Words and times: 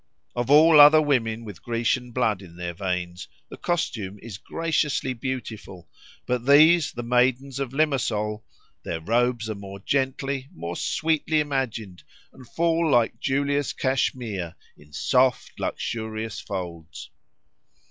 Of 0.35 0.49
all 0.49 0.79
other 0.81 0.99
women 0.99 1.45
with 1.45 1.61
Grecian 1.61 2.11
blood 2.11 2.41
in 2.41 2.55
their 2.55 2.73
veins 2.73 3.27
the 3.49 3.55
costume 3.55 4.17
is 4.23 4.39
graciously 4.39 5.13
beautiful, 5.13 5.87
but 6.25 6.47
these, 6.47 6.91
the 6.91 7.03
maidens 7.03 7.59
of 7.59 7.69
Limasol—their 7.71 8.99
robes 9.01 9.47
are 9.47 9.53
more 9.53 9.79
gently, 9.79 10.49
more 10.55 10.75
sweetly 10.75 11.39
imagined, 11.39 12.01
and 12.33 12.47
fall 12.49 12.89
like 12.89 13.19
Julia's 13.19 13.73
cashmere 13.73 14.55
in 14.75 14.91
soft, 14.91 15.59
luxurious 15.59 16.39
folds. 16.39 17.11